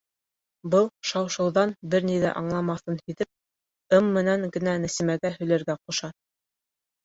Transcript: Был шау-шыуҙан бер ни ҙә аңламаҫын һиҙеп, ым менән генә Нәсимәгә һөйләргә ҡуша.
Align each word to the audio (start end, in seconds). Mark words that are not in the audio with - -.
Был 0.75 0.87
шау-шыуҙан 1.09 1.73
бер 1.91 2.07
ни 2.11 2.15
ҙә 2.23 2.33
аңламаҫын 2.41 2.99
һиҙеп, 3.03 3.31
ым 4.01 4.11
менән 4.19 4.51
генә 4.59 4.77
Нәсимәгә 4.89 5.35
һөйләргә 5.39 5.81
ҡуша. 5.87 6.15